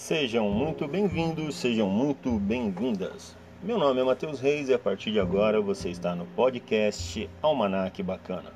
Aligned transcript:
Sejam 0.00 0.48
muito 0.48 0.88
bem-vindos, 0.88 1.56
sejam 1.56 1.86
muito 1.86 2.30
bem-vindas. 2.38 3.36
Meu 3.62 3.76
nome 3.78 4.00
é 4.00 4.02
Matheus 4.02 4.40
Reis 4.40 4.70
e 4.70 4.74
a 4.74 4.78
partir 4.78 5.12
de 5.12 5.20
agora 5.20 5.60
você 5.60 5.90
está 5.90 6.14
no 6.14 6.24
podcast 6.24 7.28
Almanac 7.42 8.02
Bacana. 8.02 8.50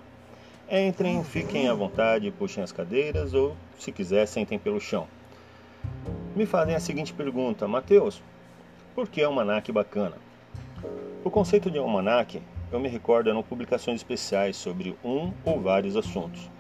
Entrem, 0.71 1.23
fiquem 1.23 1.69
à 1.69 1.75
vontade, 1.75 2.31
puxem 2.31 2.65
as 2.65 2.73
cadeiras 2.73 3.35
ou, 3.35 3.55
se 3.79 3.93
quiser, 3.93 4.27
sentem 4.27 4.59
pelo 4.59 4.81
chão. 4.81 5.07
Me 6.35 6.47
fazem 6.47 6.75
a 6.75 6.81
seguinte 6.81 7.13
pergunta, 7.13 7.69
Matheus, 7.69 8.23
por 8.95 9.07
que 9.07 9.23
Almanac 9.23 9.71
Bacana? 9.71 10.17
O 11.23 11.31
conceito 11.31 11.71
de 11.71 11.77
almanac, 11.77 12.41
eu 12.73 12.81
me 12.81 12.89
recordo, 12.89 13.29
eram 13.29 13.43
publicações 13.43 14.01
especiais 14.01 14.57
sobre 14.57 14.97
um 15.05 15.31
ou 15.45 15.61
vários 15.61 15.95
assuntos. 15.95 16.54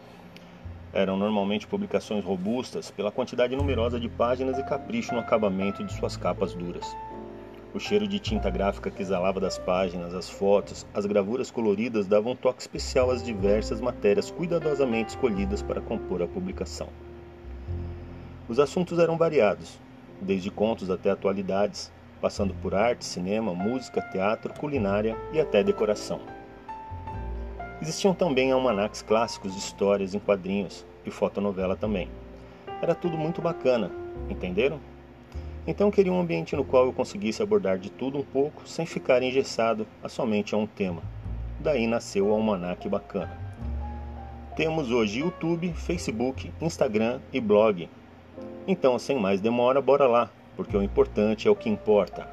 Eram 0.94 1.16
normalmente 1.16 1.66
publicações 1.66 2.24
robustas 2.24 2.88
pela 2.88 3.10
quantidade 3.10 3.56
numerosa 3.56 3.98
de 3.98 4.08
páginas 4.08 4.56
e 4.56 4.62
capricho 4.62 5.12
no 5.12 5.18
acabamento 5.18 5.82
de 5.82 5.92
suas 5.92 6.16
capas 6.16 6.54
duras. 6.54 6.86
O 7.74 7.80
cheiro 7.80 8.06
de 8.06 8.20
tinta 8.20 8.48
gráfica 8.48 8.92
que 8.92 9.02
exalava 9.02 9.40
das 9.40 9.58
páginas, 9.58 10.14
as 10.14 10.30
fotos, 10.30 10.86
as 10.94 11.04
gravuras 11.04 11.50
coloridas 11.50 12.06
davam 12.06 12.34
um 12.34 12.36
toque 12.36 12.60
especial 12.60 13.10
às 13.10 13.24
diversas 13.24 13.80
matérias 13.80 14.30
cuidadosamente 14.30 15.10
escolhidas 15.10 15.62
para 15.64 15.80
compor 15.80 16.22
a 16.22 16.28
publicação. 16.28 16.86
Os 18.48 18.60
assuntos 18.60 19.00
eram 19.00 19.18
variados, 19.18 19.80
desde 20.20 20.48
contos 20.48 20.90
até 20.90 21.10
atualidades, 21.10 21.90
passando 22.20 22.54
por 22.54 22.72
arte, 22.72 23.04
cinema, 23.04 23.52
música, 23.52 24.00
teatro, 24.00 24.54
culinária 24.54 25.16
e 25.32 25.40
até 25.40 25.64
decoração. 25.64 26.20
Existiam 27.84 28.14
também 28.14 28.50
almanacs 28.50 29.02
clássicos 29.02 29.52
de 29.52 29.58
histórias 29.58 30.14
em 30.14 30.18
quadrinhos 30.18 30.86
e 31.04 31.10
fotonovela 31.10 31.76
também. 31.76 32.08
Era 32.80 32.94
tudo 32.94 33.18
muito 33.18 33.42
bacana, 33.42 33.90
entenderam? 34.30 34.80
Então 35.66 35.90
queria 35.90 36.10
um 36.10 36.18
ambiente 36.18 36.56
no 36.56 36.64
qual 36.64 36.86
eu 36.86 36.94
conseguisse 36.94 37.42
abordar 37.42 37.78
de 37.78 37.90
tudo 37.90 38.16
um 38.16 38.22
pouco 38.22 38.66
sem 38.66 38.86
ficar 38.86 39.22
engessado 39.22 39.86
a 40.02 40.08
somente 40.08 40.54
a 40.54 40.56
um 40.56 40.66
tema. 40.66 41.02
Daí 41.60 41.86
nasceu 41.86 42.28
o 42.28 42.32
Almanac 42.32 42.88
Bacana. 42.88 43.38
Temos 44.56 44.90
hoje 44.90 45.20
YouTube, 45.20 45.70
Facebook, 45.74 46.50
Instagram 46.62 47.20
e 47.34 47.38
blog. 47.38 47.90
Então, 48.66 48.98
sem 48.98 49.20
mais 49.20 49.42
demora, 49.42 49.82
bora 49.82 50.06
lá, 50.06 50.30
porque 50.56 50.74
o 50.74 50.82
importante 50.82 51.46
é 51.46 51.50
o 51.50 51.56
que 51.56 51.68
importa. 51.68 52.26